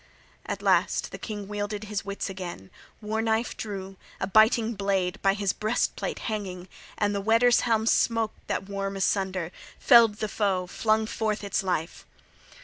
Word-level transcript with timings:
At 0.47 0.63
last 0.63 1.11
the 1.11 1.19
king 1.19 1.47
wielded 1.47 1.83
his 1.83 2.03
wits 2.03 2.27
again, 2.27 2.71
war 3.01 3.21
knife 3.21 3.55
drew, 3.55 3.97
a 4.19 4.25
biting 4.25 4.73
blade 4.73 5.21
by 5.21 5.35
his 5.35 5.53
breastplate 5.53 6.17
hanging, 6.25 6.67
and 6.97 7.13
the 7.13 7.21
Weders' 7.21 7.59
helm 7.59 7.85
smote 7.85 8.31
that 8.47 8.67
worm 8.67 8.97
asunder, 8.97 9.51
felled 9.77 10.15
the 10.15 10.27
foe, 10.27 10.65
flung 10.65 11.05
forth 11.05 11.43
its 11.43 11.61
life. 11.61 12.07